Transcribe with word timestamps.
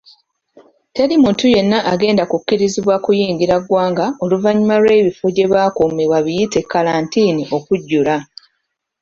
Teri 0.93 1.13
muntu 1.23 1.43
yenna 1.53 1.77
agenda 1.93 2.23
kukkirizibwa 2.31 2.95
kuyingira 3.05 3.55
ggwanga 3.61 4.05
oluvannyuma 4.23 4.75
lw'ebifo 4.83 5.25
gye 5.35 5.45
bakuumibwa 5.51 6.17
biyite 6.25 6.59
'kalantiini' 6.63 7.45
okujjula. 7.57 8.15